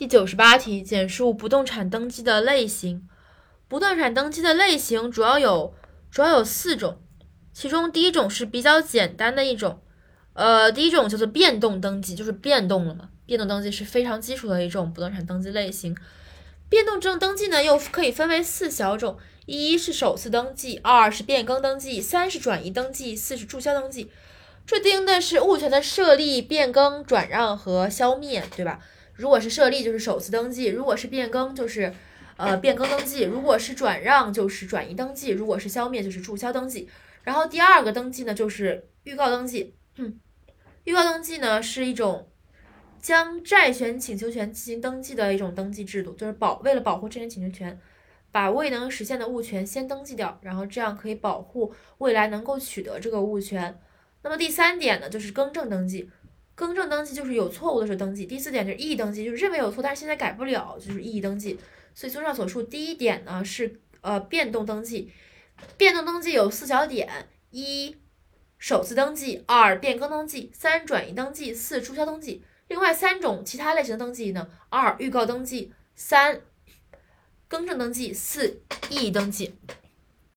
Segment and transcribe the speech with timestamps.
[0.00, 3.06] 第九十八题，简述不动产登记的类型。
[3.68, 5.74] 不动产登记的类型主要有
[6.10, 6.96] 主要有四种，
[7.52, 9.82] 其中第一种是比较简单的一种，
[10.32, 13.10] 呃，第一种叫做变动登记，就是变动了嘛。
[13.26, 15.94] 变动登记是非常基础的一种不动产登记类型。
[16.70, 24.10] 变动证登记呢，又可以分为四小种：一是首次登记，二是变更登记，三是转移登记，四是注销登记。
[24.64, 28.80] 这定的是物权的设立、变更、转让和消灭，对吧？
[29.20, 31.92] 如果是设立，就是首次登记；如果是变更，就是
[32.38, 36.88] 呃变更登记；如果是转让，就是转移登记；如果是消灭，就是注销登记。
[37.22, 39.74] 然后第二个登记呢，就是预告登记。
[39.96, 40.18] 嗯，
[40.84, 42.30] 预告登记呢是一种
[42.98, 47.78] 将债权请求权进行登记的一种登记制度，就是保为了保护债权请求权，
[48.32, 53.78] 把未能实现的物权先登记掉，然后这样可以保护未来能够取得这个物权。
[54.22, 56.10] 那么第三点呢，就是更正登记。
[56.60, 58.26] 更正登记就是有错误的时候登记。
[58.26, 61.58] 第四点就是异议登记，就是认为有错，但是现在改不了，就是异议登记。
[61.94, 65.10] 所以综上所述，第一点呢是呃变动登记，
[65.78, 67.08] 变动登记有四小点：
[67.50, 67.96] 一、
[68.58, 72.44] 首次登记；二、变更登记；三、转移登记；四、注销登记。
[72.68, 76.42] 另外三种其他类型的登记呢：二、预告登记；三、
[77.48, 79.54] 更正登记；四、异议登记。